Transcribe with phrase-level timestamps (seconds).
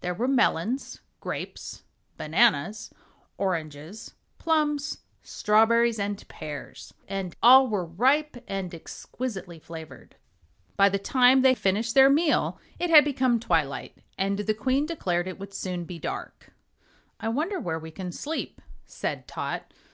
[0.00, 1.82] There were melons, grapes,
[2.16, 2.90] bananas,
[3.36, 10.16] oranges, plums, strawberries, and pears and all were ripe and exquisitely flavored.
[10.78, 15.28] By the time they finished their meal it had become twilight, and the Queen declared
[15.28, 16.54] it would soon be dark.
[17.20, 19.74] "I wonder where we can sleep," said Tot.